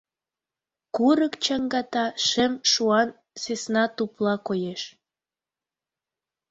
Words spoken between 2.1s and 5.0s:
шем шуан сӧсна тупла коеш.